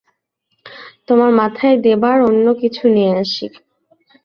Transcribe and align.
তোমার 1.07 1.31
মাথায় 1.39 1.77
দেবার 1.85 2.17
জন্য 2.23 2.45
কিছু 2.61 2.83
নিয়ে 2.95 3.11
আসি। 3.21 3.45